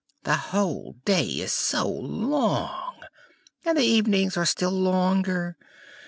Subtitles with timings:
[0.23, 3.01] The whole day is so long,
[3.63, 5.57] and the evenings are still longer!